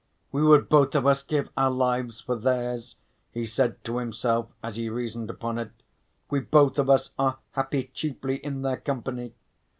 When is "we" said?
0.31-0.41, 6.27-6.39